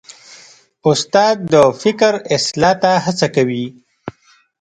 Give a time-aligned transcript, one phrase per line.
[0.89, 3.65] استاد د فکر اصلاح ته هڅه کوي.